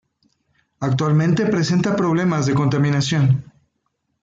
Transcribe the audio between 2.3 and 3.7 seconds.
de contaminación.